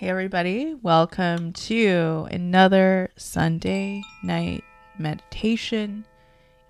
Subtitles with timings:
[0.00, 4.64] Hey, everybody, welcome to another Sunday night
[4.98, 6.06] meditation.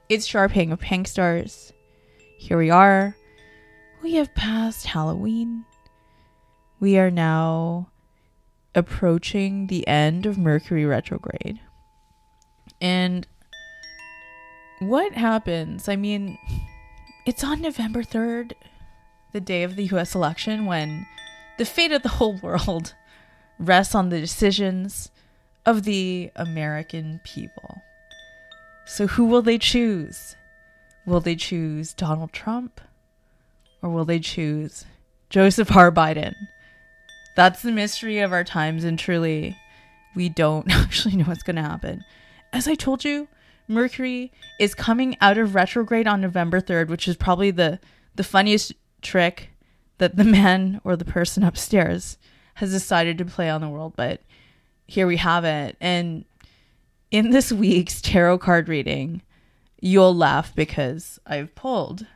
[0.09, 1.73] It's Sharp Hang of Pink Stars.
[2.39, 3.15] Here we are.
[4.03, 5.65] We have passed Halloween.
[6.81, 7.91] We are now
[8.75, 11.61] approaching the end of Mercury retrograde.
[12.81, 13.29] And
[14.81, 15.89] what happens?
[15.89, 16.37] I mean,
[17.25, 18.55] it's on November 3rd,
[19.33, 21.07] the day of the US election, when
[21.59, 22.95] the fate of the whole world
[23.61, 25.11] rests on the decisions
[25.67, 27.83] of the American people.
[28.87, 30.35] So, who will they choose?
[31.07, 32.81] Will they choose Donald Trump
[33.83, 34.85] or will they choose
[35.29, 35.93] Joseph R.
[35.93, 36.35] Biden?
[37.37, 39.57] That's the mystery of our times, and truly,
[40.15, 42.05] we don't actually know what's going to happen.
[42.53, 43.29] As I told you,
[43.69, 47.79] Mercury is coming out of retrograde on November 3rd, which is probably the,
[48.17, 49.51] the funniest trick
[49.99, 52.19] that the man or the person upstairs
[52.55, 54.21] has decided to play on the world, but
[54.87, 55.77] here we have it.
[55.81, 56.25] And
[57.11, 59.23] in this week's tarot card reading,
[59.81, 62.07] you'll laugh because I've pulled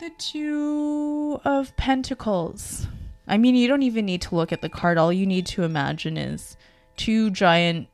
[0.00, 2.86] the Two of Pentacles.
[3.26, 4.96] I mean, you don't even need to look at the card.
[4.96, 6.56] All you need to imagine is
[6.96, 7.88] two giant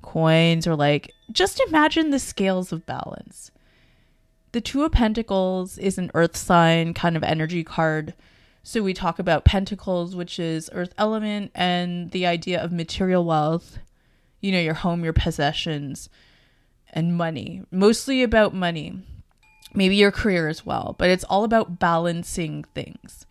[0.00, 3.50] coins, or like, just imagine the scales of balance.
[4.52, 8.14] The Two of Pentacles is an earth sign kind of energy card
[8.62, 13.78] so we talk about pentacles, which is earth element, and the idea of material wealth,
[14.40, 16.08] you know, your home, your possessions,
[16.92, 17.62] and money.
[17.70, 19.02] Mostly about money.
[19.74, 23.26] Maybe your career as well, but it's all about balancing things.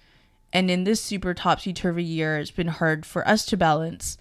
[0.53, 4.17] And in this super topsy turvy year, it's been hard for us to balance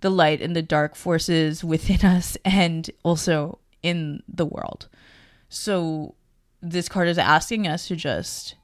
[0.00, 4.88] the light and the dark forces within us and also in the world.
[5.48, 6.14] So
[6.62, 8.54] this card is asking us to just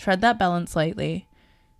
[0.00, 1.28] tread that balance lightly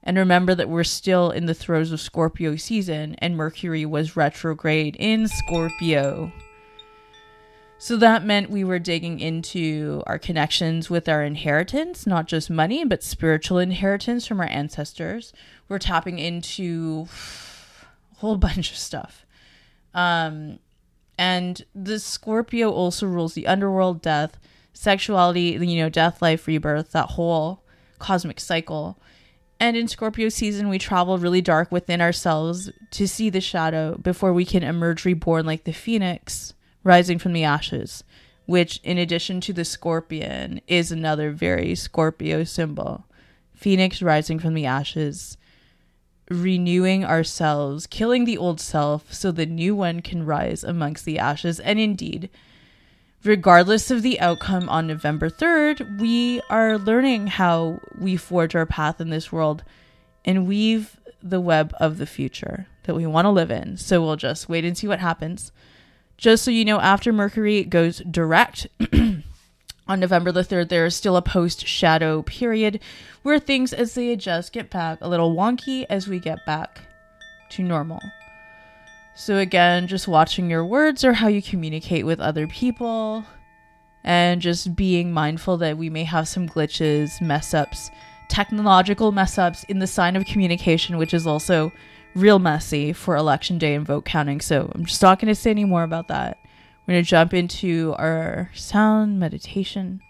[0.02, 4.96] and remember that we're still in the throes of Scorpio season, and Mercury was retrograde
[4.98, 6.32] in Scorpio.
[7.78, 12.84] So that meant we were digging into our connections with our inheritance, not just money,
[12.84, 15.32] but spiritual inheritance from our ancestors.
[15.68, 17.08] We're tapping into
[18.12, 19.26] a whole bunch of stuff.
[19.92, 20.58] Um,
[21.18, 24.38] and the Scorpio also rules the underworld, death,
[24.72, 27.62] sexuality, you know, death, life, rebirth, that whole
[28.00, 28.98] cosmic cycle.
[29.60, 34.32] And in Scorpio season, we travel really dark within ourselves to see the shadow before
[34.32, 38.02] we can emerge reborn like the phoenix rising from the ashes,
[38.46, 43.04] which, in addition to the scorpion, is another very Scorpio symbol.
[43.54, 45.36] Phoenix rising from the ashes,
[46.30, 51.60] renewing ourselves, killing the old self so the new one can rise amongst the ashes.
[51.60, 52.30] And indeed,
[53.24, 59.00] regardless of the outcome on November 3rd, we are learning how we forge our path
[59.00, 59.62] in this world
[60.24, 63.76] and weave the web of the future that we want to live in.
[63.76, 65.52] So we'll just wait and see what happens.
[66.16, 68.66] Just so you know, after Mercury goes direct
[69.88, 72.80] on November the 3rd, there is still a post shadow period
[73.22, 76.80] where things as they adjust get back a little wonky as we get back
[77.50, 78.00] to normal.
[79.14, 83.24] So, again, just watching your words or how you communicate with other people,
[84.02, 87.90] and just being mindful that we may have some glitches, mess ups,
[88.28, 91.70] technological mess ups in the sign of communication, which is also
[92.14, 94.40] real messy for election day and vote counting.
[94.40, 96.38] So, I'm just not going to say any more about that.
[96.86, 100.00] We're going to jump into our sound meditation.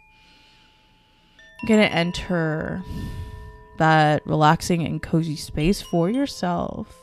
[1.60, 2.82] I'm going to enter
[3.78, 6.94] that relaxing and cozy space for yourself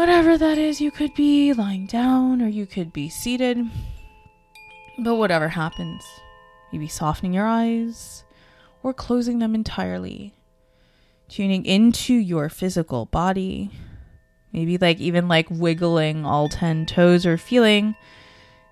[0.00, 3.58] whatever that is, you could be lying down or you could be seated.
[4.98, 6.02] But whatever happens,
[6.72, 8.24] maybe softening your eyes
[8.82, 10.32] or closing them entirely.
[11.28, 13.72] Tuning into your physical body.
[14.54, 17.94] Maybe like even like wiggling all 10 toes or feeling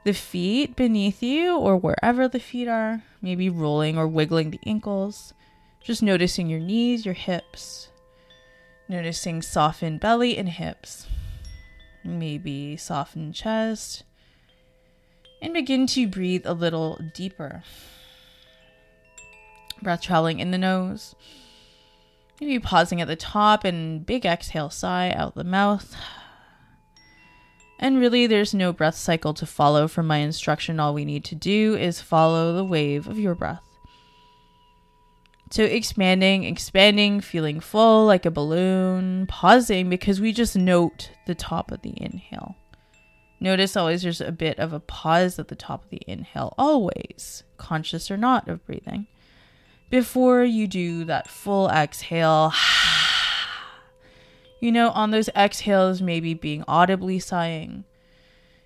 [0.05, 3.03] the feet beneath you or wherever the feet are.
[3.21, 5.35] Maybe rolling or wiggling the ankles.
[5.83, 7.89] Just noticing your knees, your hips,
[8.91, 11.07] Noticing softened belly and hips.
[12.05, 14.05] Maybe soften chest.
[15.41, 17.63] And begin to breathe a little deeper.
[19.83, 21.15] Breath traveling in the nose.
[22.41, 25.95] Maybe pausing at the top and big exhale sigh out the mouth.
[27.79, 30.81] And really, there's no breath cycle to follow from my instruction.
[30.81, 33.68] All we need to do is follow the wave of your breath.
[35.51, 41.71] So expanding, expanding, feeling full like a balloon, pausing because we just note the top
[41.71, 42.57] of the inhale.
[43.41, 47.45] Notice always there's a bit of a pause at the top of the inhale, always,
[47.57, 49.07] conscious or not of breathing.
[49.91, 52.53] Before you do that full exhale,
[54.61, 57.85] You know, on those exhales, maybe being audibly sighing,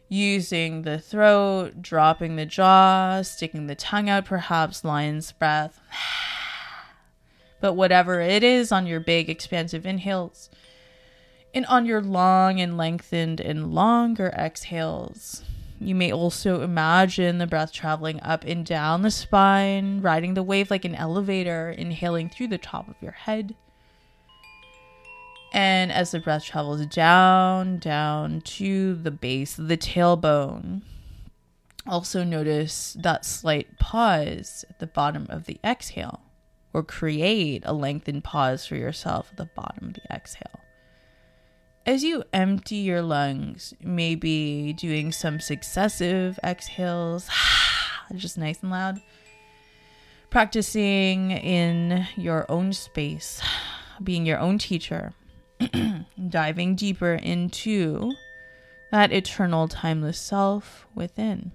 [0.08, 5.80] using the throat, dropping the jaw, sticking the tongue out, perhaps lion's breath.
[7.62, 10.50] But whatever it is on your big, expansive inhales,
[11.54, 15.44] and on your long and lengthened and longer exhales,
[15.78, 20.72] you may also imagine the breath traveling up and down the spine, riding the wave
[20.72, 23.54] like an elevator, inhaling through the top of your head.
[25.52, 30.82] And as the breath travels down, down to the base of the tailbone,
[31.86, 36.22] also notice that slight pause at the bottom of the exhale,
[36.72, 40.62] or create a lengthened pause for yourself at the bottom of the exhale
[41.84, 47.28] as you empty your lungs, maybe doing some successive exhales,
[48.14, 49.02] just nice and loud,
[50.30, 53.40] practicing in your own space,
[54.02, 55.12] being your own teacher,
[56.28, 58.12] diving deeper into
[58.90, 61.50] that eternal, timeless self within.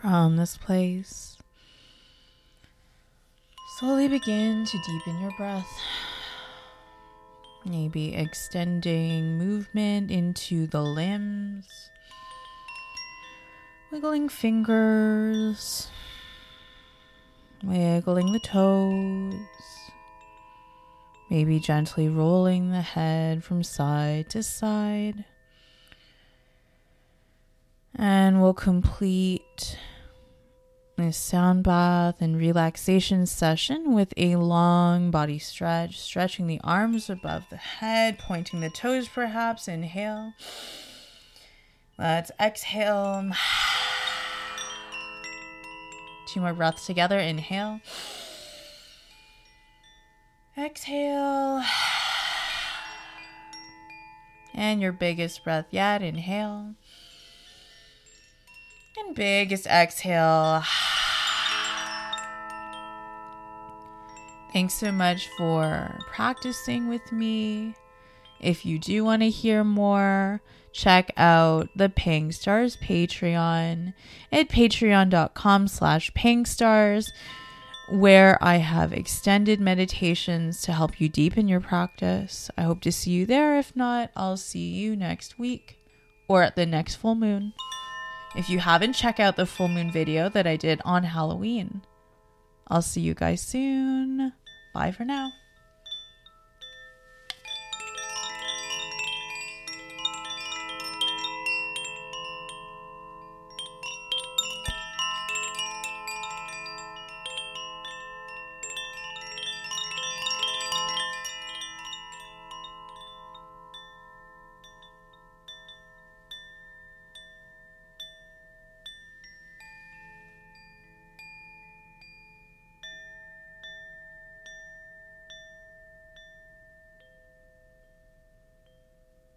[0.00, 1.36] From this place,
[3.78, 5.68] slowly begin to deepen your breath.
[7.66, 11.66] Maybe extending movement into the limbs,
[13.92, 15.88] wiggling fingers,
[17.62, 19.34] wiggling the toes,
[21.28, 25.26] maybe gently rolling the head from side to side.
[27.94, 29.76] And we'll complete
[31.00, 37.44] this sound bath and relaxation session with a long body stretch, stretching the arms above
[37.50, 39.66] the head, pointing the toes perhaps.
[39.66, 40.34] Inhale.
[41.98, 43.30] Let's exhale.
[46.28, 47.18] Two more breaths together.
[47.18, 47.80] Inhale.
[50.56, 51.62] Exhale.
[54.54, 56.02] And your biggest breath yet.
[56.02, 56.74] Inhale.
[58.96, 60.62] And biggest exhale.
[64.52, 67.74] Thanks so much for practicing with me.
[68.40, 70.40] If you do want to hear more,
[70.72, 73.94] check out the Paying Stars Patreon
[74.32, 77.10] at patreon.com slash payingstars,
[77.92, 82.50] where I have extended meditations to help you deepen your practice.
[82.56, 83.58] I hope to see you there.
[83.58, 85.78] If not, I'll see you next week
[86.26, 87.52] or at the next full moon.
[88.36, 91.82] If you haven't, check out the full moon video that I did on Halloween.
[92.68, 94.32] I'll see you guys soon.
[94.72, 95.32] Bye for now.